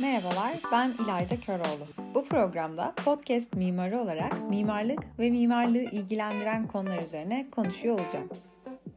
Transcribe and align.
Merhabalar, 0.00 0.56
ben 0.72 0.94
İlayda 1.04 1.40
Köroğlu. 1.40 1.86
Bu 2.14 2.24
programda 2.24 2.94
podcast 3.04 3.54
mimarı 3.54 4.00
olarak 4.00 4.50
mimarlık 4.50 5.18
ve 5.18 5.30
mimarlığı 5.30 5.82
ilgilendiren 5.82 6.66
konular 6.66 7.02
üzerine 7.02 7.50
konuşuyor 7.50 8.00
olacağım. 8.00 8.28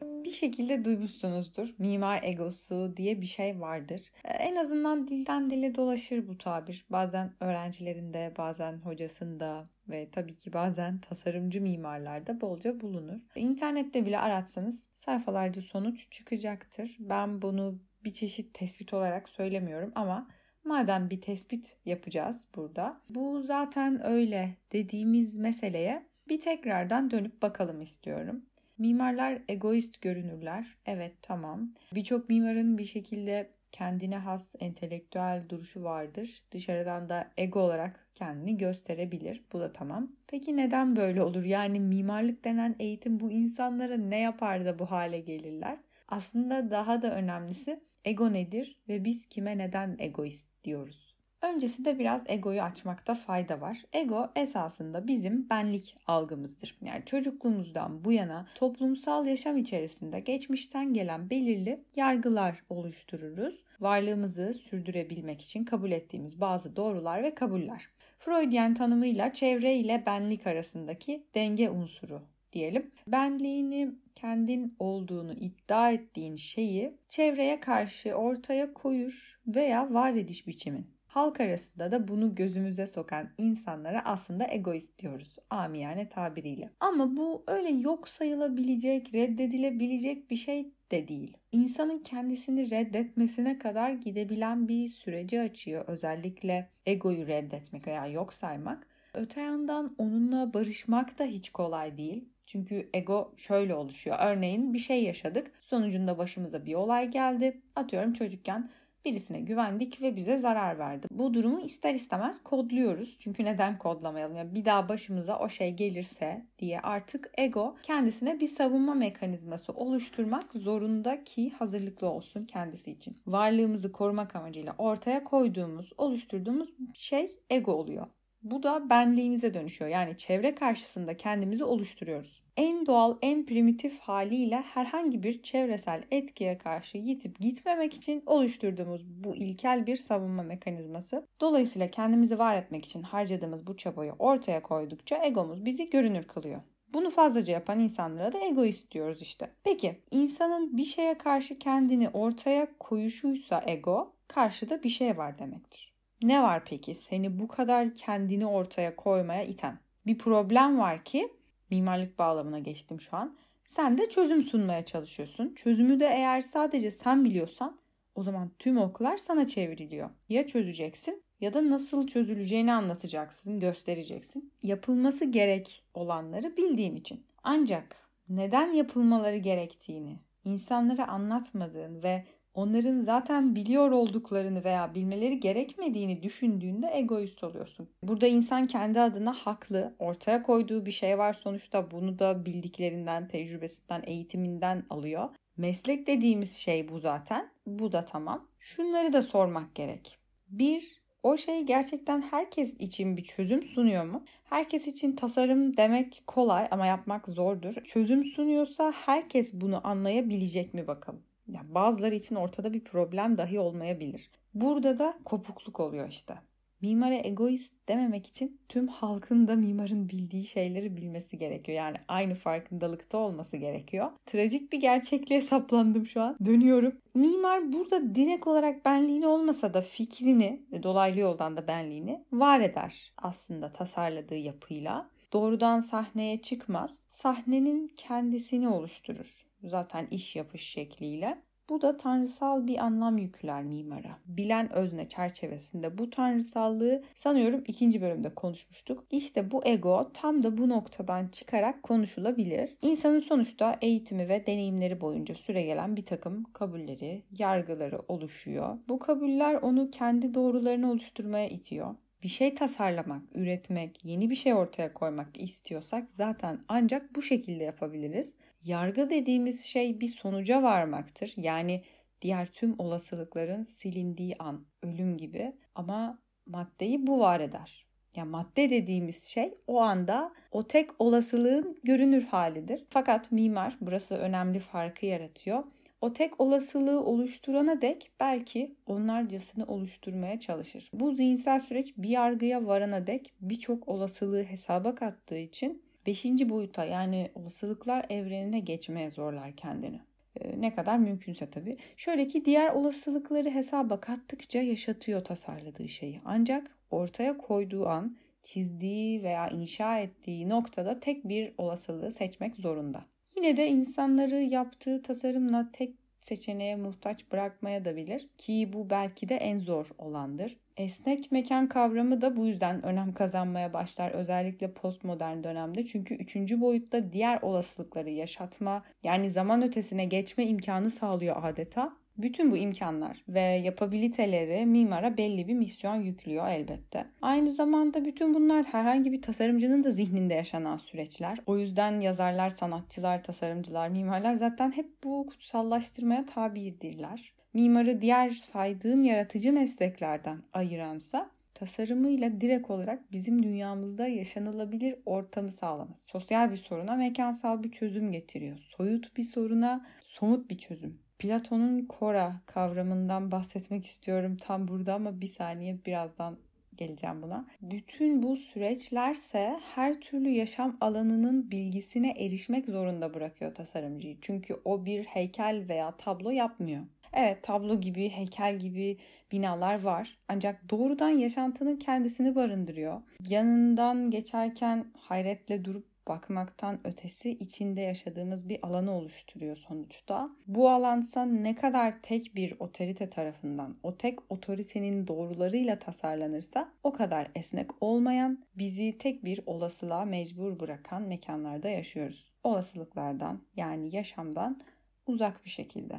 Bir 0.02 0.32
şekilde 0.32 0.86
duymuşsunuzdur. 0.86 1.74
Mimar 1.78 2.24
egosu 2.24 2.94
diye 2.98 3.22
bir 3.22 3.26
şey 3.26 3.60
vardır. 3.60 4.02
Ee, 4.26 4.30
en 4.30 4.56
azından 4.56 5.08
dilden 5.08 5.50
dile 5.50 5.76
dolaşır 5.76 6.28
bu 6.28 6.38
tabir. 6.38 6.86
Bazen 6.90 7.34
öğrencilerinde, 7.40 8.34
bazen 8.38 8.78
hocasında 8.78 9.70
ve 9.90 10.10
tabii 10.12 10.36
ki 10.36 10.54
bazen 10.54 11.00
tasarımcı 11.00 11.62
mimarlarda 11.62 12.42
bolca 12.42 12.82
bulunur. 12.82 13.20
İnternette 13.36 14.06
bile 14.06 14.20
aratsanız 14.20 14.88
sayfalarca 14.96 15.62
sonuç 15.62 16.12
çıkacaktır. 16.12 16.98
Ben 17.00 17.42
bunu 17.42 17.80
bir 18.04 18.14
çeşit 18.14 18.54
tespit 18.54 18.94
olarak 18.94 19.30
söylemiyorum 19.30 19.92
ama 19.96 20.28
Madem 20.70 21.10
bir 21.10 21.22
tespit 21.22 21.78
yapacağız 21.86 22.48
burada. 22.56 23.02
Bu 23.10 23.42
zaten 23.42 24.06
öyle 24.06 24.56
dediğimiz 24.72 25.36
meseleye 25.36 26.06
bir 26.28 26.42
tekrardan 26.42 27.12
dönüp 27.12 27.42
bakalım 27.42 27.82
istiyorum. 27.82 28.46
Mimarlar 28.78 29.42
egoist 29.48 30.02
görünürler. 30.02 30.78
Evet 30.86 31.14
tamam. 31.22 31.74
Birçok 31.96 32.30
mimarın 32.30 32.78
bir 32.78 32.86
şekilde 32.86 33.50
kendine 33.72 34.18
has 34.18 34.56
entelektüel 34.60 35.44
duruşu 35.50 35.84
vardır. 35.84 36.44
Dışarıdan 36.52 37.10
da 37.10 37.32
ego 37.38 37.60
olarak 37.60 38.08
kendini 38.16 38.58
gösterebilir. 38.58 39.44
Bu 39.54 39.60
da 39.60 39.74
tamam. 39.74 40.12
Peki 40.28 40.58
neden 40.58 40.96
böyle 40.96 41.24
olur? 41.24 41.44
Yani 41.44 41.80
mimarlık 41.80 42.46
denen 42.46 42.76
eğitim 42.80 43.20
bu 43.20 43.32
insanlara 43.32 43.98
ne 43.98 44.20
yapar 44.20 44.66
da 44.66 44.80
bu 44.80 44.92
hale 44.92 45.20
gelirler? 45.20 45.78
Aslında 46.08 46.72
daha 46.72 47.02
da 47.02 47.16
önemlisi 47.16 47.80
ego 48.06 48.34
nedir 48.34 48.78
ve 48.90 49.06
biz 49.06 49.26
kime 49.26 49.58
neden 49.58 49.96
egoist 50.00 50.48
diyoruz? 50.64 51.16
Öncesinde 51.42 52.00
biraz 52.00 52.24
egoyu 52.28 52.62
açmakta 52.62 53.16
fayda 53.16 53.62
var. 53.62 53.78
Ego 53.94 54.30
esasında 54.36 55.08
bizim 55.08 55.50
benlik 55.50 55.96
algımızdır. 56.08 56.78
Yani 56.82 57.06
çocukluğumuzdan 57.06 58.06
bu 58.06 58.12
yana 58.12 58.48
toplumsal 58.56 59.26
yaşam 59.26 59.58
içerisinde 59.58 60.20
geçmişten 60.20 60.94
gelen 60.94 61.30
belirli 61.30 61.84
yargılar 61.96 62.64
oluştururuz. 62.70 63.64
Varlığımızı 63.80 64.54
sürdürebilmek 64.54 65.42
için 65.42 65.64
kabul 65.64 65.92
ettiğimiz 65.92 66.42
bazı 66.42 66.76
doğrular 66.76 67.24
ve 67.24 67.36
kabuller. 67.36 67.90
Freudian 68.20 68.74
tanımıyla 68.74 69.34
çevre 69.34 69.76
ile 69.76 70.04
benlik 70.06 70.48
arasındaki 70.48 71.24
denge 71.36 71.70
unsuru 71.70 72.22
diyelim. 72.54 72.92
Benliğini 73.08 73.92
kendin 74.16 74.76
olduğunu 74.80 75.34
iddia 75.34 75.92
ettiğin 75.92 76.36
şeyi 76.36 76.98
çevreye 77.10 77.60
karşı 77.60 78.14
ortaya 78.14 78.74
koyur 78.74 79.40
veya 79.48 79.94
var 79.94 80.14
ediş 80.14 80.48
biçimin. 80.48 81.00
Halk 81.08 81.42
arasında 81.42 81.92
da 81.92 82.08
bunu 82.08 82.36
gözümüze 82.36 82.88
sokan 82.88 83.30
insanlara 83.38 84.06
aslında 84.06 84.48
egoist 84.52 85.00
diyoruz 85.00 85.36
amiyane 85.50 86.10
tabiriyle. 86.10 86.70
Ama 86.80 87.18
bu 87.18 87.44
öyle 87.48 87.70
yok 87.70 88.08
sayılabilecek, 88.08 89.14
reddedilebilecek 89.14 90.32
bir 90.32 90.36
şey 90.36 90.72
de 90.92 91.08
değil. 91.08 91.38
İnsanın 91.52 92.00
kendisini 92.00 92.72
reddetmesine 92.72 93.60
kadar 93.60 93.92
gidebilen 93.92 94.68
bir 94.68 94.88
süreci 94.88 95.42
açıyor. 95.42 95.86
Özellikle 95.88 96.70
egoyu 96.86 97.28
reddetmek 97.28 97.88
veya 97.88 98.08
yok 98.08 98.34
saymak. 98.34 98.88
Öte 99.14 99.42
yandan 99.42 99.96
onunla 99.98 100.54
barışmak 100.54 101.20
da 101.20 101.24
hiç 101.24 101.50
kolay 101.50 101.98
değil. 101.98 102.30
Çünkü 102.50 102.90
ego 102.94 103.34
şöyle 103.38 103.76
oluşuyor. 103.76 104.18
Örneğin 104.20 104.74
bir 104.74 104.80
şey 104.80 105.04
yaşadık. 105.04 105.52
Sonucunda 105.62 106.18
başımıza 106.18 106.66
bir 106.66 106.76
olay 106.76 107.12
geldi. 107.12 107.62
Atıyorum 107.76 108.14
çocukken 108.14 108.70
birisine 109.06 109.40
güvendik 109.40 110.02
ve 110.02 110.16
bize 110.16 110.38
zarar 110.38 110.80
verdi. 110.80 111.08
Bu 111.12 111.34
durumu 111.34 111.62
ister 111.62 111.94
istemez 111.94 112.44
kodluyoruz. 112.44 113.18
Çünkü 113.20 113.46
neden 113.46 113.78
kodlamayalım? 113.78 114.36
Yani 114.36 114.56
bir 114.56 114.66
daha 114.66 114.90
başımıza 114.90 115.40
o 115.40 115.50
şey 115.50 115.72
gelirse 115.74 116.46
diye 116.60 116.80
artık 116.80 117.32
ego 117.38 117.76
kendisine 117.84 118.40
bir 118.40 118.48
savunma 118.48 118.94
mekanizması 118.94 119.74
oluşturmak 119.74 120.54
zorunda 120.54 121.24
ki 121.24 121.50
hazırlıklı 121.50 122.10
olsun 122.10 122.46
kendisi 122.46 122.92
için. 122.92 123.18
Varlığımızı 123.28 123.92
korumak 123.92 124.36
amacıyla 124.36 124.76
ortaya 124.78 125.24
koyduğumuz, 125.24 125.94
oluşturduğumuz 125.98 126.70
şey 126.94 127.40
ego 127.50 127.72
oluyor. 127.72 128.08
Bu 128.44 128.64
da 128.64 128.90
benliğimize 128.90 129.54
dönüşüyor. 129.54 129.92
Yani 129.92 130.18
çevre 130.18 130.56
karşısında 130.56 131.18
kendimizi 131.18 131.64
oluşturuyoruz. 131.64 132.44
En 132.58 132.86
doğal, 132.86 133.18
en 133.22 133.46
primitif 133.46 134.00
haliyle 134.00 134.56
herhangi 134.56 135.24
bir 135.24 135.42
çevresel 135.42 136.04
etkiye 136.12 136.58
karşı 136.58 136.98
yitip 136.98 137.40
gitmemek 137.40 137.94
için 137.94 138.24
oluşturduğumuz 138.26 139.06
bu 139.06 139.36
ilkel 139.36 139.88
bir 139.88 139.96
savunma 139.96 140.44
mekanizması. 140.44 141.28
Dolayısıyla 141.42 141.92
kendimizi 141.92 142.40
var 142.40 142.56
etmek 142.56 142.86
için 142.86 143.04
harcadığımız 143.04 143.68
bu 143.68 143.78
çabayı 143.78 144.14
ortaya 144.20 144.64
koydukça 144.64 145.26
egomuz 145.26 145.66
bizi 145.66 145.90
görünür 145.90 146.24
kılıyor. 146.24 146.62
Bunu 146.94 147.10
fazlaca 147.10 147.54
yapan 147.54 147.80
insanlara 147.80 148.34
da 148.34 148.40
egoist 148.40 148.92
diyoruz 148.92 149.22
işte. 149.22 149.50
Peki 149.64 150.02
insanın 150.12 150.78
bir 150.78 150.86
şeye 150.86 151.18
karşı 151.18 151.60
kendini 151.60 152.10
ortaya 152.10 152.78
koyuşuysa 152.80 153.64
ego, 153.68 154.14
karşıda 154.28 154.84
bir 154.84 154.90
şey 154.90 155.18
var 155.18 155.40
demektir. 155.40 155.89
Ne 156.22 156.44
var 156.44 156.66
peki 156.66 156.96
seni 156.96 157.40
bu 157.40 157.48
kadar 157.48 157.96
kendini 157.96 158.46
ortaya 158.46 158.96
koymaya 158.96 159.44
iten? 159.44 159.80
Bir 160.06 160.18
problem 160.18 160.80
var 160.80 161.06
ki 161.06 161.34
mimarlık 161.70 162.20
bağlamına 162.20 162.60
geçtim 162.60 163.02
şu 163.02 163.18
an. 163.18 163.38
Sen 163.64 163.98
de 163.98 164.10
çözüm 164.10 164.44
sunmaya 164.44 164.86
çalışıyorsun. 164.86 165.54
Çözümü 165.54 166.00
de 166.00 166.06
eğer 166.06 166.42
sadece 166.42 166.92
sen 166.92 167.26
biliyorsan 167.26 167.80
o 168.16 168.24
zaman 168.24 168.52
tüm 168.60 168.78
oklar 168.78 169.18
sana 169.18 169.48
çevriliyor. 169.48 170.10
Ya 170.30 170.48
çözeceksin 170.48 171.24
ya 171.42 171.54
da 171.54 171.70
nasıl 171.70 172.08
çözüleceğini 172.08 172.74
anlatacaksın, 172.74 173.60
göstereceksin. 173.60 174.54
Yapılması 174.64 175.26
gerek 175.26 175.84
olanları 175.94 176.58
bildiğin 176.58 176.96
için. 176.96 177.26
Ancak 177.44 177.96
neden 178.30 178.74
yapılmaları 178.74 179.38
gerektiğini 179.38 180.20
insanlara 180.44 181.08
anlatmadığın 181.08 182.04
ve 182.04 182.26
onların 182.54 183.00
zaten 183.00 183.56
biliyor 183.56 183.92
olduklarını 183.92 184.64
veya 184.64 184.96
bilmeleri 184.96 185.40
gerekmediğini 185.40 186.24
düşündüğünde 186.24 186.90
egoist 186.94 187.44
oluyorsun. 187.44 187.90
Burada 188.04 188.28
insan 188.28 188.68
kendi 188.68 189.00
adına 189.00 189.34
haklı. 189.34 189.96
Ortaya 190.00 190.44
koyduğu 190.44 190.86
bir 190.86 190.92
şey 190.92 191.18
var 191.18 191.34
sonuçta 191.34 191.92
bunu 191.92 192.20
da 192.20 192.46
bildiklerinden, 192.46 193.28
tecrübesinden, 193.28 194.04
eğitiminden 194.06 194.84
alıyor. 194.90 195.30
Meslek 195.58 196.08
dediğimiz 196.08 196.56
şey 196.56 196.90
bu 196.90 197.00
zaten. 197.00 197.50
Bu 197.68 197.92
da 197.92 198.06
tamam. 198.06 198.48
Şunları 198.60 199.14
da 199.14 199.22
sormak 199.22 199.76
gerek. 199.76 200.18
Bir, 200.50 201.02
o 201.24 201.38
şey 201.38 201.64
gerçekten 201.64 202.22
herkes 202.22 202.76
için 202.80 203.18
bir 203.18 203.24
çözüm 203.24 203.64
sunuyor 203.64 204.06
mu? 204.06 204.24
Herkes 204.44 204.88
için 204.88 205.16
tasarım 205.16 205.78
demek 205.78 206.24
kolay 206.28 206.68
ama 206.72 206.86
yapmak 206.86 207.28
zordur. 207.28 207.74
Çözüm 207.74 208.26
sunuyorsa 208.26 208.92
herkes 208.92 209.54
bunu 209.54 209.88
anlayabilecek 209.88 210.74
mi 210.74 210.88
bakalım? 210.88 211.29
Yani 211.52 211.74
bazıları 211.76 212.16
için 212.16 212.36
ortada 212.36 212.74
bir 212.74 212.84
problem 212.84 213.38
dahi 213.38 213.60
olmayabilir. 213.60 214.30
Burada 214.54 214.98
da 214.98 215.14
kopukluk 215.26 215.80
oluyor 215.80 216.08
işte. 216.10 216.36
Mimara 216.82 217.16
egoist 217.24 217.74
dememek 217.90 218.28
için 218.28 218.62
tüm 218.70 218.88
halkın 218.88 219.48
da 219.48 219.56
mimarın 219.56 220.10
bildiği 220.10 220.46
şeyleri 220.46 220.98
bilmesi 220.98 221.38
gerekiyor. 221.38 221.78
Yani 221.78 221.98
aynı 222.08 222.36
farkındalıkta 222.36 223.18
olması 223.18 223.58
gerekiyor. 223.58 224.12
Trajik 224.26 224.72
bir 224.72 224.82
gerçekliğe 224.82 225.42
saplandım 225.42 226.06
şu 226.06 226.22
an. 226.22 226.38
Dönüyorum. 226.46 226.94
Mimar 227.14 227.74
burada 227.74 228.16
direkt 228.16 228.48
olarak 228.48 228.86
benliğini 228.86 229.28
olmasa 229.28 229.74
da 229.74 229.82
fikrini 229.82 230.62
dolaylı 230.84 231.20
yoldan 231.20 231.58
da 231.58 231.68
benliğini 231.68 232.24
var 232.32 232.60
eder 232.60 233.14
aslında 233.18 233.72
tasarladığı 233.72 234.36
yapıyla. 234.36 235.10
Doğrudan 235.34 235.82
sahneye 235.82 236.42
çıkmaz. 236.42 237.04
Sahnenin 237.08 237.88
kendisini 237.98 238.68
oluşturur 238.68 239.49
zaten 239.64 240.08
iş 240.12 240.36
yapış 240.36 240.62
şekliyle. 240.62 241.42
Bu 241.70 241.82
da 241.82 241.98
tanrısal 241.98 242.68
bir 242.68 242.78
anlam 242.78 243.18
yükler 243.18 243.64
mimara. 243.64 244.20
Bilen 244.26 244.74
özne 244.74 245.10
çerçevesinde 245.10 245.98
bu 245.98 246.10
tanrısallığı 246.10 247.04
sanıyorum 247.16 247.64
ikinci 247.68 248.02
bölümde 248.02 248.36
konuşmuştuk. 248.36 249.04
İşte 249.12 249.52
bu 249.52 249.62
ego 249.66 250.12
tam 250.14 250.44
da 250.44 250.58
bu 250.58 250.70
noktadan 250.70 251.28
çıkarak 251.28 251.84
konuşulabilir. 251.84 252.78
İnsanın 252.82 253.20
sonuçta 253.20 253.78
eğitimi 253.82 254.30
ve 254.30 254.46
deneyimleri 254.46 255.02
boyunca 255.02 255.36
süre 255.36 255.64
gelen 255.64 255.96
bir 255.96 256.06
takım 256.06 256.44
kabulleri, 256.44 257.24
yargıları 257.32 258.00
oluşuyor. 258.08 258.78
Bu 258.90 259.00
kabuller 259.00 259.56
onu 259.56 259.92
kendi 259.92 260.34
doğrularını 260.34 260.92
oluşturmaya 260.92 261.50
itiyor 261.50 261.96
bir 262.24 262.30
şey 262.30 262.56
tasarlamak, 262.56 263.22
üretmek, 263.36 264.06
yeni 264.06 264.30
bir 264.30 264.36
şey 264.36 264.54
ortaya 264.54 264.94
koymak 264.94 265.42
istiyorsak 265.42 266.12
zaten 266.12 266.60
ancak 266.68 267.16
bu 267.16 267.22
şekilde 267.22 267.64
yapabiliriz. 267.64 268.36
Yargı 268.64 269.10
dediğimiz 269.10 269.66
şey 269.66 270.00
bir 270.02 270.08
sonuca 270.08 270.64
varmaktır. 270.64 271.34
Yani 271.38 271.84
diğer 272.22 272.48
tüm 272.48 272.76
olasılıkların 272.80 273.64
silindiği 273.64 274.36
an, 274.40 274.66
ölüm 274.84 275.18
gibi 275.18 275.54
ama 275.76 276.20
maddeyi 276.46 277.08
bu 277.08 277.20
var 277.20 277.40
eder. 277.40 277.86
Yani 278.16 278.30
madde 278.30 278.70
dediğimiz 278.70 279.24
şey 279.24 279.54
o 279.68 279.80
anda 279.80 280.34
o 280.52 280.68
tek 280.68 280.90
olasılığın 281.00 281.80
görünür 281.84 282.24
halidir. 282.24 282.86
Fakat 282.90 283.32
mimar 283.32 283.78
burası 283.82 284.16
önemli 284.16 284.60
farkı 284.60 285.06
yaratıyor 285.06 285.64
O 286.02 286.14
tek 286.14 286.42
olasılığı 286.42 287.04
oluşturana 287.06 287.82
dek 287.82 288.12
belki 288.20 288.76
onlarcasını 288.86 289.66
oluşturmaya 289.66 290.40
çalışır. 290.40 290.90
Bu 290.94 291.12
zihinsel 291.12 291.60
süreç 291.60 291.98
bir 291.98 292.10
yargıya 292.10 292.66
varana 292.66 293.08
dek 293.08 293.34
birçok 293.42 293.88
olasılığı 293.88 294.44
hesaba 294.44 294.96
kattığı 294.96 295.38
için 295.38 295.84
beşinci 296.06 296.50
boyuta 296.50 296.86
yani 296.86 297.32
olasılıklar 297.36 298.06
evrenine 298.10 298.60
geçmeye 298.60 299.12
zorlar 299.12 299.52
kendini. 299.52 300.00
Ee, 300.42 300.62
ne 300.62 300.76
kadar 300.76 300.98
mümkünse 300.98 301.50
tabii. 301.50 301.78
Şöyle 301.98 302.28
ki 302.28 302.46
diğer 302.46 302.74
olasılıkları 302.74 303.50
hesaba 303.50 304.00
kattıkça 304.00 304.62
yaşatıyor 304.62 305.24
tasarladığı 305.24 305.90
şeyi. 305.90 306.22
Ancak 306.26 306.72
ortaya 306.92 307.38
koyduğu 307.38 307.88
an 307.88 308.18
çizdiği 308.44 309.24
veya 309.24 309.50
inşa 309.50 310.00
ettiği 310.00 310.50
noktada 310.50 311.00
tek 311.00 311.28
bir 311.28 311.54
olasılığı 311.58 312.12
seçmek 312.12 312.56
zorunda. 312.56 313.06
Yine 313.36 313.58
de 313.58 313.68
insanları 313.68 314.36
yaptığı 314.36 315.02
tasarımla 315.02 315.70
tek 315.74 315.94
seçeneğe 316.22 316.76
muhtaç 316.76 317.32
bırakmaya 317.32 317.86
da 317.86 317.96
bilir 317.96 318.28
ki 318.38 318.70
bu 318.74 318.90
belki 318.90 319.30
de 319.30 319.36
en 319.36 319.58
zor 319.58 319.90
olandır. 319.98 320.58
Esnek 320.80 321.32
mekan 321.32 321.68
kavramı 321.68 322.22
da 322.22 322.38
bu 322.38 322.46
yüzden 322.46 322.86
önem 322.86 323.14
kazanmaya 323.14 323.74
başlar 323.74 324.12
özellikle 324.12 324.72
postmodern 324.74 325.44
dönemde. 325.44 325.86
Çünkü 325.86 326.16
üçüncü 326.16 326.62
boyutta 326.62 327.14
diğer 327.14 327.42
olasılıkları 327.42 328.10
yaşatma 328.10 328.84
yani 329.04 329.30
zaman 329.30 329.64
ötesine 329.64 330.06
geçme 330.06 330.46
imkanı 330.46 330.90
sağlıyor 330.90 331.44
adeta. 331.44 331.94
Bütün 332.18 332.52
bu 332.52 332.58
imkanlar 332.58 333.24
ve 333.28 333.40
yapabiliteleri 333.40 334.66
mimara 334.66 335.18
belli 335.18 335.48
bir 335.48 335.54
misyon 335.54 335.96
yüklüyor 335.96 336.48
elbette. 336.48 337.06
Aynı 337.22 337.52
zamanda 337.52 338.06
bütün 338.06 338.34
bunlar 338.34 338.66
herhangi 338.66 339.12
bir 339.12 339.22
tasarımcının 339.22 339.84
da 339.84 339.92
zihninde 339.92 340.34
yaşanan 340.34 340.78
süreçler. 340.78 341.40
O 341.46 341.58
yüzden 341.58 342.00
yazarlar, 342.00 342.50
sanatçılar, 342.50 343.24
tasarımcılar, 343.24 343.90
mimarlar 343.90 344.36
zaten 344.36 344.72
hep 344.72 345.04
bu 345.04 345.26
kutsallaştırmaya 345.30 346.26
tabidirler. 346.26 347.39
Mimarı 347.54 348.02
diğer 348.02 348.30
saydığım 348.30 349.04
yaratıcı 349.04 349.54
mesleklerden 349.54 350.44
ayıransa 350.54 351.30
tasarımıyla 351.54 352.42
direkt 352.42 352.70
olarak 352.70 353.12
bizim 353.12 353.44
dünyamızda 353.44 354.08
yaşanılabilir 354.08 354.96
ortamı 355.06 355.52
sağlaması. 355.52 356.06
Sosyal 356.06 356.52
bir 356.52 356.58
soruna 356.58 356.96
mekansal 356.96 357.64
bir 357.64 357.72
çözüm 357.72 358.12
getiriyor. 358.12 358.58
Soyut 358.58 359.18
bir 359.18 359.24
soruna 359.24 359.86
somut 360.04 360.50
bir 360.50 360.58
çözüm. 360.58 361.00
Platon'un 361.20 361.86
kora 361.86 362.42
kavramından 362.46 363.32
bahsetmek 363.32 363.86
istiyorum 363.86 364.38
tam 364.38 364.68
burada 364.68 364.94
ama 364.94 365.22
bir 365.22 365.28
saniye 365.28 365.78
birazdan 365.86 366.38
geleceğim 366.78 367.22
buna. 367.22 367.46
Bütün 367.62 368.24
bu 368.24 368.36
süreçlerse 368.36 369.60
her 369.76 370.02
türlü 370.02 370.30
yaşam 370.30 370.78
alanının 370.82 371.52
bilgisine 371.52 372.12
erişmek 372.12 372.66
zorunda 372.66 373.14
bırakıyor 373.14 373.56
tasarımcıyı. 373.56 374.18
Çünkü 374.22 374.60
o 374.66 374.86
bir 374.86 375.04
heykel 375.04 375.66
veya 375.70 375.92
tablo 375.98 376.30
yapmıyor. 376.30 376.84
Evet 377.14 377.44
tablo 377.44 377.82
gibi, 377.82 378.10
heykel 378.10 378.60
gibi 378.60 378.98
binalar 379.32 379.84
var. 379.84 380.18
Ancak 380.28 380.70
doğrudan 380.70 381.10
yaşantının 381.10 381.76
kendisini 381.76 382.36
barındırıyor. 382.36 383.02
Yanından 383.28 384.12
geçerken 384.12 384.86
hayretle 384.98 385.66
durup 385.66 385.86
bakmaktan 386.10 386.80
ötesi 386.84 387.32
içinde 387.32 387.82
yaşadığımız 387.82 388.50
bir 388.50 388.60
alanı 388.64 388.92
oluşturuyor 388.92 389.56
sonuçta. 389.56 390.30
Bu 390.48 390.70
alansa 390.70 391.26
ne 391.26 391.56
kadar 391.56 392.02
tek 392.02 392.36
bir 392.36 392.56
otorite 392.60 393.10
tarafından, 393.10 393.78
o 393.84 393.98
tek 393.98 394.32
otoritenin 394.32 395.08
doğrularıyla 395.08 395.80
tasarlanırsa 395.80 396.72
o 396.84 396.94
kadar 396.94 397.28
esnek 397.36 397.72
olmayan, 397.82 398.46
bizi 398.56 398.98
tek 398.98 399.26
bir 399.26 399.42
olasılığa 399.46 400.06
mecbur 400.06 400.60
bırakan 400.60 401.02
mekanlarda 401.02 401.70
yaşıyoruz. 401.70 402.32
Olasılıklardan 402.44 403.42
yani 403.56 403.96
yaşamdan 403.96 404.62
uzak 405.08 405.46
bir 405.46 405.50
şekilde. 405.50 405.96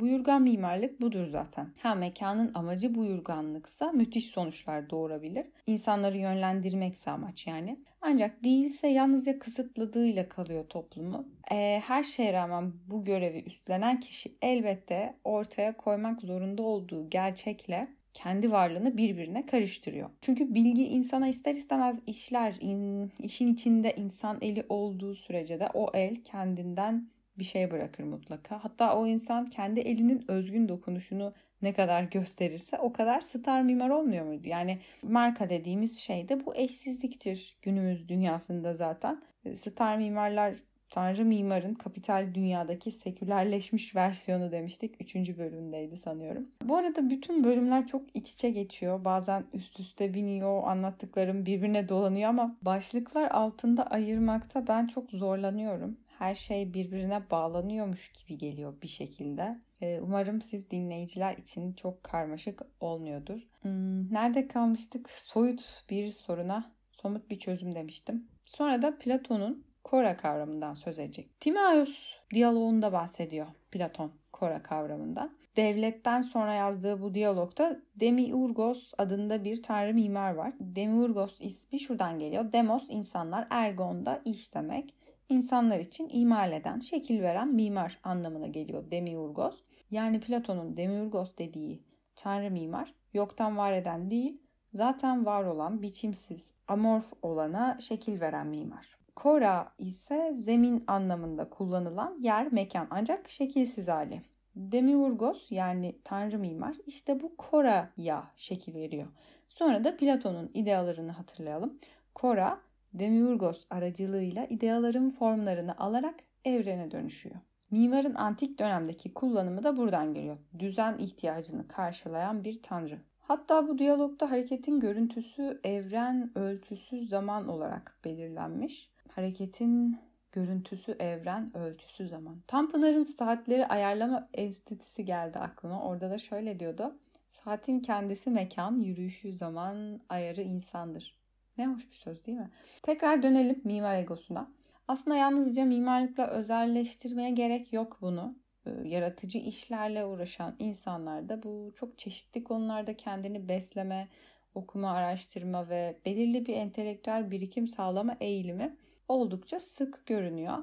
Buyurgan 0.00 0.42
mimarlık 0.42 1.00
budur 1.00 1.24
zaten. 1.24 1.68
Ha 1.82 1.94
mekanın 1.94 2.50
amacı 2.54 2.94
buyurganlıksa 2.94 3.92
müthiş 3.92 4.26
sonuçlar 4.26 4.90
doğurabilir. 4.90 5.46
İnsanları 5.66 6.18
yönlendirmekse 6.18 7.10
amaç 7.10 7.46
yani. 7.46 7.76
Ancak 8.00 8.44
değilse 8.44 8.88
yalnızca 8.88 9.38
kısıtladığıyla 9.38 10.28
kalıyor 10.28 10.64
toplumu. 10.68 11.28
Ee, 11.52 11.82
her 11.86 12.02
şeye 12.02 12.32
rağmen 12.32 12.72
bu 12.86 13.04
görevi 13.04 13.42
üstlenen 13.46 14.00
kişi 14.00 14.36
elbette 14.42 15.14
ortaya 15.24 15.76
koymak 15.76 16.20
zorunda 16.20 16.62
olduğu 16.62 17.10
gerçekle 17.10 17.88
kendi 18.14 18.52
varlığını 18.52 18.96
birbirine 18.96 19.46
karıştırıyor. 19.46 20.10
Çünkü 20.20 20.54
bilgi 20.54 20.86
insana 20.86 21.28
ister 21.28 21.54
istemez 21.54 22.00
işler, 22.06 22.56
in, 22.60 23.12
işin 23.18 23.54
içinde 23.54 23.94
insan 23.96 24.38
eli 24.40 24.66
olduğu 24.68 25.14
sürece 25.14 25.60
de 25.60 25.68
o 25.74 25.90
el 25.94 26.16
kendinden 26.16 27.08
bir 27.38 27.44
şey 27.44 27.70
bırakır 27.70 28.04
mutlaka. 28.04 28.64
Hatta 28.64 28.96
o 28.96 29.06
insan 29.06 29.46
kendi 29.46 29.80
elinin 29.80 30.24
özgün 30.28 30.68
dokunuşunu 30.68 31.34
ne 31.62 31.72
kadar 31.72 32.02
gösterirse 32.02 32.78
o 32.78 32.92
kadar 32.92 33.20
star 33.20 33.62
mimar 33.62 33.90
olmuyor 33.90 34.24
muydu? 34.24 34.48
Yani 34.48 34.78
marka 35.02 35.50
dediğimiz 35.50 35.98
şey 35.98 36.28
de 36.28 36.46
bu 36.46 36.56
eşsizliktir 36.56 37.56
günümüz 37.62 38.08
dünyasında 38.08 38.74
zaten. 38.74 39.22
Star 39.54 39.96
mimarlar 39.96 40.54
Tanrı 40.90 41.24
mimarın 41.24 41.74
kapital 41.74 42.34
dünyadaki 42.34 42.90
sekülerleşmiş 42.90 43.96
versiyonu 43.96 44.52
demiştik. 44.52 45.00
Üçüncü 45.00 45.38
bölümdeydi 45.38 45.96
sanıyorum. 45.96 46.48
Bu 46.62 46.76
arada 46.76 47.10
bütün 47.10 47.44
bölümler 47.44 47.86
çok 47.86 48.02
iç 48.16 48.30
içe 48.30 48.50
geçiyor. 48.50 49.04
Bazen 49.04 49.44
üst 49.52 49.80
üste 49.80 50.14
biniyor, 50.14 50.62
anlattıklarım 50.66 51.46
birbirine 51.46 51.88
dolanıyor 51.88 52.28
ama 52.28 52.56
başlıklar 52.62 53.30
altında 53.30 53.86
ayırmakta 53.86 54.66
ben 54.66 54.86
çok 54.86 55.10
zorlanıyorum 55.10 55.96
her 56.18 56.34
şey 56.34 56.74
birbirine 56.74 57.30
bağlanıyormuş 57.30 58.12
gibi 58.12 58.38
geliyor 58.38 58.74
bir 58.82 58.88
şekilde. 58.88 59.58
Ee, 59.80 60.00
umarım 60.02 60.42
siz 60.42 60.70
dinleyiciler 60.70 61.36
için 61.36 61.72
çok 61.72 62.04
karmaşık 62.04 62.62
olmuyordur. 62.80 63.40
Hmm, 63.62 64.12
nerede 64.12 64.48
kalmıştık? 64.48 65.10
Soyut 65.10 65.84
bir 65.90 66.10
soruna 66.10 66.72
somut 66.92 67.30
bir 67.30 67.38
çözüm 67.38 67.74
demiştim. 67.74 68.26
Sonra 68.44 68.82
da 68.82 68.98
Platon'un 68.98 69.66
Kora 69.84 70.16
kavramından 70.16 70.74
söz 70.74 70.98
edecek. 70.98 71.40
Timaeus 71.40 72.14
diyaloğunda 72.34 72.92
bahsediyor 72.92 73.46
Platon 73.70 74.12
Kora 74.32 74.62
kavramından. 74.62 75.36
Devletten 75.56 76.20
sonra 76.20 76.54
yazdığı 76.54 77.02
bu 77.02 77.14
diyalogda 77.14 77.80
Demiurgos 77.94 78.92
adında 78.98 79.44
bir 79.44 79.62
tanrı 79.62 79.94
mimar 79.94 80.34
var. 80.34 80.52
Demiurgos 80.60 81.36
ismi 81.40 81.80
şuradan 81.80 82.18
geliyor. 82.18 82.52
Demos 82.52 82.86
insanlar, 82.88 83.46
ergon 83.50 84.06
da 84.06 84.22
iş 84.24 84.54
demek 84.54 84.94
insanlar 85.28 85.78
için 85.78 86.08
imal 86.12 86.52
eden, 86.52 86.78
şekil 86.78 87.22
veren 87.22 87.48
mimar 87.48 87.98
anlamına 88.02 88.46
geliyor 88.46 88.90
demiurgos. 88.90 89.62
Yani 89.90 90.20
Platon'un 90.20 90.76
demiurgos 90.76 91.36
dediği 91.38 91.82
tanrı 92.16 92.50
mimar 92.50 92.94
yoktan 93.14 93.56
var 93.56 93.72
eden 93.72 94.10
değil, 94.10 94.42
zaten 94.72 95.26
var 95.26 95.44
olan 95.44 95.82
biçimsiz, 95.82 96.52
amorf 96.68 97.12
olana 97.22 97.78
şekil 97.80 98.20
veren 98.20 98.46
mimar. 98.46 98.96
Kora 99.16 99.72
ise 99.78 100.30
zemin 100.34 100.84
anlamında 100.86 101.50
kullanılan 101.50 102.18
yer, 102.20 102.52
mekan 102.52 102.86
ancak 102.90 103.30
şekilsiz 103.30 103.88
hali. 103.88 104.22
Demiurgos 104.56 105.52
yani 105.52 105.98
tanrı 106.04 106.38
mimar 106.38 106.76
işte 106.86 107.20
bu 107.20 107.36
Kora'ya 107.36 108.30
şekil 108.36 108.74
veriyor. 108.74 109.06
Sonra 109.48 109.84
da 109.84 109.96
Platon'un 109.96 110.50
idealarını 110.54 111.12
hatırlayalım. 111.12 111.78
Kora 112.14 112.60
Demiurgos 112.98 113.66
aracılığıyla 113.70 114.44
ideaların 114.44 115.10
formlarını 115.10 115.78
alarak 115.78 116.14
evrene 116.44 116.90
dönüşüyor. 116.90 117.36
Mimarın 117.70 118.14
antik 118.14 118.58
dönemdeki 118.58 119.14
kullanımı 119.14 119.64
da 119.64 119.76
buradan 119.76 120.14
geliyor. 120.14 120.36
Düzen 120.58 120.98
ihtiyacını 120.98 121.68
karşılayan 121.68 122.44
bir 122.44 122.62
tanrı. 122.62 122.98
Hatta 123.20 123.68
bu 123.68 123.78
diyalogda 123.78 124.30
hareketin 124.30 124.80
görüntüsü 124.80 125.60
evren 125.64 126.38
ölçüsü 126.38 127.04
zaman 127.06 127.48
olarak 127.48 127.98
belirlenmiş. 128.04 128.90
Hareketin 129.08 129.98
görüntüsü 130.32 130.92
evren 130.92 131.56
ölçüsü 131.56 132.08
zaman. 132.08 132.40
Tanpınar'ın 132.46 133.02
saatleri 133.02 133.66
ayarlama 133.66 134.28
enstitüsü 134.34 135.02
geldi 135.02 135.38
aklıma. 135.38 135.82
Orada 135.82 136.10
da 136.10 136.18
şöyle 136.18 136.60
diyordu. 136.60 136.98
Saatin 137.32 137.80
kendisi 137.80 138.30
mekan, 138.30 138.80
yürüyüşü 138.80 139.32
zaman, 139.32 140.00
ayarı 140.08 140.42
insandır. 140.42 141.15
Ne 141.58 141.66
hoş 141.66 141.90
bir 141.90 141.96
söz 141.96 142.26
değil 142.26 142.38
mi? 142.38 142.50
Tekrar 142.82 143.22
dönelim 143.22 143.60
mimar 143.64 143.96
egosuna. 143.96 144.50
Aslında 144.88 145.16
yalnızca 145.16 145.64
mimarlıkla 145.64 146.26
özelleştirmeye 146.26 147.30
gerek 147.30 147.72
yok 147.72 147.98
bunu. 148.00 148.36
Ee, 148.66 148.70
yaratıcı 148.84 149.38
işlerle 149.38 150.04
uğraşan 150.04 150.56
insanlar 150.58 151.28
da 151.28 151.42
bu 151.42 151.72
çok 151.76 151.98
çeşitli 151.98 152.44
konularda 152.44 152.96
kendini 152.96 153.48
besleme, 153.48 154.08
okuma, 154.54 154.90
araştırma 154.90 155.68
ve 155.68 155.96
belirli 156.04 156.46
bir 156.46 156.56
entelektüel 156.56 157.30
birikim 157.30 157.68
sağlama 157.68 158.16
eğilimi 158.20 158.76
oldukça 159.08 159.60
sık 159.60 160.06
görünüyor. 160.06 160.58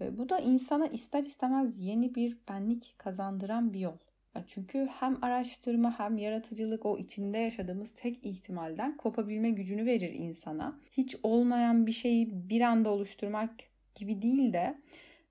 Ee, 0.00 0.18
bu 0.18 0.28
da 0.28 0.38
insana 0.38 0.86
ister 0.86 1.24
istemez 1.24 1.78
yeni 1.78 2.14
bir 2.14 2.38
benlik 2.48 2.94
kazandıran 2.98 3.72
bir 3.72 3.80
yol. 3.80 3.98
Çünkü 4.46 4.88
hem 5.00 5.24
araştırma 5.24 5.98
hem 5.98 6.18
yaratıcılık 6.18 6.86
o 6.86 6.98
içinde 6.98 7.38
yaşadığımız 7.38 7.94
tek 7.94 8.26
ihtimalden 8.26 8.96
kopabilme 8.96 9.50
gücünü 9.50 9.86
verir 9.86 10.12
insana. 10.12 10.80
Hiç 10.90 11.16
olmayan 11.22 11.86
bir 11.86 11.92
şeyi 11.92 12.48
bir 12.48 12.60
anda 12.60 12.90
oluşturmak 12.90 13.50
gibi 13.94 14.22
değil 14.22 14.52
de 14.52 14.78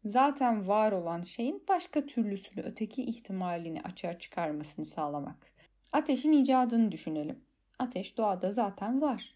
zaten 0.06 0.68
var 0.68 0.92
olan 0.92 1.22
şeyin 1.22 1.64
başka 1.70 2.06
türlüsünü, 2.06 2.66
öteki 2.66 3.04
ihtimalini 3.04 3.82
açığa 3.82 4.20
çıkarmasını 4.20 4.86
sağlamak. 4.86 5.52
Ateşin 5.92 6.32
icadını 6.32 6.92
düşünelim. 6.92 7.40
Ateş 7.80 8.18
doğada 8.18 8.52
zaten 8.52 9.02
var. 9.02 9.36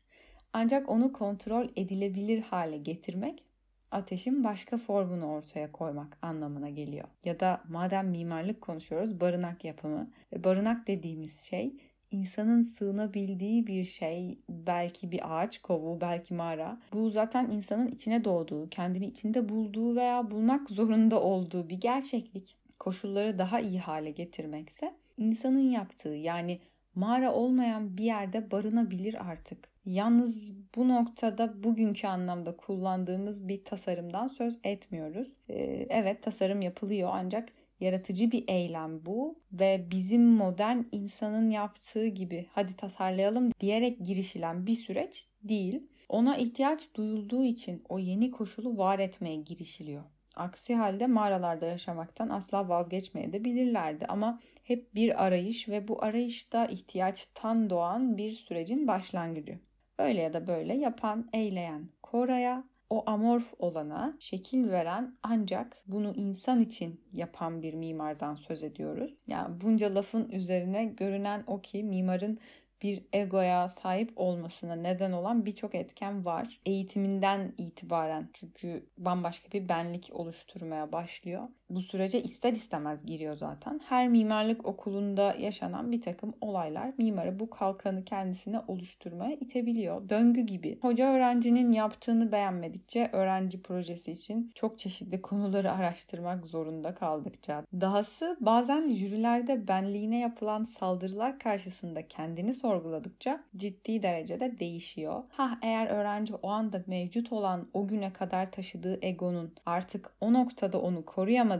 Ancak 0.54 0.90
onu 0.90 1.14
kontrol 1.14 1.68
edilebilir 1.76 2.42
hale 2.42 2.78
getirmek 2.78 3.44
ateşin 3.92 4.44
başka 4.44 4.78
formunu 4.78 5.26
ortaya 5.26 5.72
koymak 5.72 6.18
anlamına 6.22 6.70
geliyor. 6.70 7.08
Ya 7.26 7.40
da 7.40 7.62
madem 7.70 8.10
mimarlık 8.10 8.62
konuşuyoruz 8.62 9.22
barınak 9.22 9.66
yapımı. 9.66 10.12
Ve 10.34 10.44
barınak 10.44 10.88
dediğimiz 10.88 11.42
şey 11.42 11.74
insanın 12.12 12.64
sığınabildiği 12.64 13.68
bir 13.68 13.84
şey, 13.84 14.40
belki 14.50 15.12
bir 15.12 15.36
ağaç 15.36 15.62
kovuğu, 15.62 16.02
belki 16.02 16.34
mağara. 16.34 16.82
Bu 16.94 17.10
zaten 17.10 17.50
insanın 17.52 17.88
içine 17.88 18.26
doğduğu, 18.26 18.70
kendini 18.70 19.06
içinde 19.06 19.50
bulduğu 19.50 19.96
veya 19.96 20.32
bulmak 20.32 20.70
zorunda 20.70 21.22
olduğu 21.22 21.70
bir 21.70 21.78
gerçeklik. 21.82 22.56
Koşulları 22.80 23.38
daha 23.38 23.60
iyi 23.60 23.80
hale 23.80 24.12
getirmekse 24.12 24.94
insanın 25.18 25.72
yaptığı 25.72 26.10
yani 26.10 26.60
mağara 26.96 27.34
olmayan 27.34 27.98
bir 27.98 28.04
yerde 28.04 28.52
barınabilir 28.52 29.30
artık. 29.30 29.72
Yalnız 29.86 30.54
bu 30.76 30.90
noktada 30.90 31.64
bugünkü 31.64 32.08
anlamda 32.08 32.58
kullandığımız 32.58 33.48
bir 33.48 33.64
tasarımdan 33.64 34.28
söz 34.28 34.60
etmiyoruz. 34.64 35.28
Ee, 35.50 35.88
evet 35.90 36.24
tasarım 36.24 36.62
yapılıyor 36.62 37.10
ancak 37.14 37.50
yaratıcı 37.80 38.32
bir 38.32 38.44
eylem 38.48 39.06
bu 39.06 39.40
ve 39.54 39.88
bizim 39.92 40.24
modern 40.24 40.78
insanın 40.92 41.50
yaptığı 41.50 42.08
gibi 42.08 42.46
hadi 42.52 42.76
tasarlayalım 42.76 43.52
diyerek 43.60 44.06
girişilen 44.06 44.68
bir 44.68 44.76
süreç 44.76 45.26
değil. 45.44 45.84
Ona 46.10 46.38
ihtiyaç 46.38 46.96
duyulduğu 46.96 47.44
için 47.44 47.84
o 47.90 48.00
yeni 48.00 48.32
koşulu 48.32 48.78
var 48.78 49.00
etmeye 49.00 49.36
girişiliyor. 49.36 50.04
Aksi 50.36 50.76
halde 50.76 51.08
mağaralarda 51.08 51.66
yaşamaktan 51.66 52.30
asla 52.30 52.70
vazgeçmeyebilirlerdi 52.70 54.06
ama 54.06 54.40
hep 54.64 54.96
bir 54.96 55.26
arayış 55.26 55.70
ve 55.70 55.88
bu 55.88 56.04
arayışta 56.04 56.66
ihtiyaçtan 56.66 57.70
doğan 57.70 58.18
bir 58.18 58.32
sürecin 58.32 58.88
başlangıcı. 58.88 59.60
Öyle 60.00 60.22
ya 60.22 60.34
da 60.34 60.48
böyle 60.48 60.74
yapan, 60.74 61.30
eyleyen 61.34 61.90
Koray'a 62.04 62.64
o 62.90 63.04
amorf 63.06 63.54
olana 63.60 64.18
şekil 64.20 64.70
veren 64.70 65.18
ancak 65.24 65.78
bunu 65.88 66.14
insan 66.16 66.62
için 66.62 67.02
yapan 67.14 67.62
bir 67.62 67.74
mimardan 67.74 68.36
söz 68.36 68.64
ediyoruz. 68.64 69.18
Yani 69.28 69.62
bunca 69.62 69.96
lafın 69.96 70.30
üzerine 70.30 70.86
görünen 70.86 71.44
o 71.48 71.62
ki 71.62 71.84
mimarın 71.84 72.40
bir 72.82 73.06
egoya 73.14 73.68
sahip 73.68 74.14
olmasına 74.16 74.76
neden 74.76 75.12
olan 75.12 75.46
birçok 75.46 75.76
etken 75.76 76.26
var. 76.26 76.62
Eğitiminden 76.66 77.54
itibaren 77.58 78.30
çünkü 78.34 78.90
bambaşka 78.98 79.52
bir 79.52 79.70
benlik 79.70 80.10
oluşturmaya 80.14 80.92
başlıyor. 80.92 81.48
Bu 81.72 81.82
sürece 81.82 82.24
ister 82.24 82.52
istemez 82.52 83.06
giriyor 83.06 83.36
zaten. 83.36 83.82
Her 83.90 84.08
mimarlık 84.08 84.66
okulunda 84.66 85.36
yaşanan 85.40 85.92
bir 85.92 86.02
takım 86.02 86.34
olaylar 86.42 86.94
mimarı 86.98 87.40
bu 87.40 87.50
kalkanı 87.50 88.06
kendisine 88.06 88.62
oluşturmaya 88.68 89.36
itebiliyor. 89.36 90.10
Döngü 90.10 90.42
gibi. 90.42 90.80
Hoca 90.82 91.14
öğrencinin 91.14 91.72
yaptığını 91.72 92.32
beğenmedikçe 92.32 93.10
öğrenci 93.14 93.62
projesi 93.62 94.12
için 94.12 94.52
çok 94.56 94.80
çeşitli 94.80 95.22
konuları 95.22 95.72
araştırmak 95.72 96.46
zorunda 96.46 96.96
kaldıkça. 96.96 97.64
Dahası 97.74 98.38
bazen 98.40 98.90
jürilerde 98.90 99.68
benliğine 99.68 100.20
yapılan 100.20 100.64
saldırılar 100.64 101.40
karşısında 101.40 102.08
kendini 102.08 102.54
sor 102.54 102.72
sorguladıkça 102.72 103.44
ciddi 103.56 104.04
derecede 104.04 104.60
değişiyor. 104.60 105.24
Ha 105.30 105.58
eğer 105.62 105.88
öğrenci 105.88 106.36
o 106.36 106.50
anda 106.50 106.84
mevcut 106.88 107.32
olan 107.32 107.68
o 107.74 107.88
güne 107.88 108.14
kadar 108.14 108.52
taşıdığı 108.52 109.00
egonun 109.02 109.54
artık 109.66 110.12
o 110.22 110.34
noktada 110.34 110.82
onu 110.82 111.06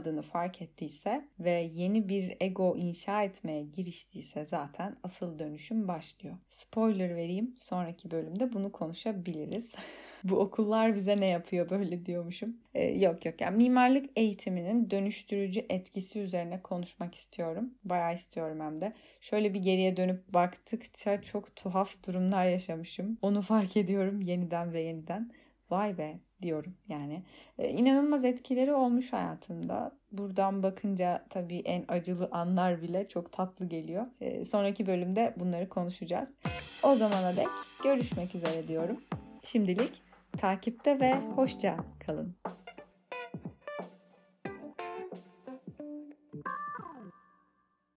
koruyamadığını 0.02 0.22
fark 0.22 0.62
ettiyse 0.62 1.24
ve 1.40 1.70
yeni 1.74 2.08
bir 2.08 2.36
ego 2.40 2.76
inşa 2.76 3.22
etmeye 3.22 3.62
giriştiyse 3.62 4.44
zaten 4.44 4.96
asıl 5.02 5.38
dönüşüm 5.38 5.88
başlıyor. 5.88 6.36
Spoiler 6.50 7.16
vereyim 7.16 7.54
sonraki 7.56 8.10
bölümde 8.10 8.52
bunu 8.52 8.72
konuşabiliriz. 8.72 9.72
Bu 10.24 10.38
okullar 10.38 10.94
bize 10.94 11.20
ne 11.20 11.26
yapıyor 11.26 11.70
böyle 11.70 12.06
diyormuşum. 12.06 12.56
Ee, 12.74 12.84
yok 12.84 13.24
yok 13.24 13.40
yani 13.40 13.56
mimarlık 13.56 14.10
eğitiminin 14.16 14.90
dönüştürücü 14.90 15.66
etkisi 15.68 16.20
üzerine 16.20 16.62
konuşmak 16.62 17.14
istiyorum. 17.14 17.70
Bayağı 17.84 18.14
istiyorum 18.14 18.60
hem 18.60 18.80
de. 18.80 18.92
Şöyle 19.20 19.54
bir 19.54 19.60
geriye 19.60 19.96
dönüp 19.96 20.34
baktıkça 20.34 21.22
çok 21.22 21.56
tuhaf 21.56 22.06
durumlar 22.06 22.46
yaşamışım. 22.46 23.18
Onu 23.22 23.42
fark 23.42 23.76
ediyorum 23.76 24.20
yeniden 24.20 24.72
ve 24.72 24.80
yeniden. 24.80 25.30
Vay 25.72 25.98
be 25.98 26.18
diyorum 26.42 26.74
yani. 26.88 27.22
Ee, 27.58 27.68
inanılmaz 27.68 28.24
etkileri 28.24 28.72
olmuş 28.72 29.12
hayatımda. 29.12 29.92
Buradan 30.12 30.62
bakınca 30.62 31.24
tabii 31.30 31.58
en 31.58 31.84
acılı 31.88 32.28
anlar 32.32 32.82
bile 32.82 33.08
çok 33.08 33.32
tatlı 33.32 33.66
geliyor. 33.68 34.06
Ee, 34.20 34.44
sonraki 34.44 34.86
bölümde 34.86 35.34
bunları 35.36 35.68
konuşacağız. 35.68 36.34
O 36.82 36.94
zamana 36.94 37.36
dek 37.36 37.48
görüşmek 37.84 38.34
üzere 38.34 38.68
diyorum. 38.68 39.00
Şimdilik 39.42 40.02
takipte 40.38 41.00
ve 41.00 41.20
hoşça 41.34 41.76
kalın. 42.06 42.34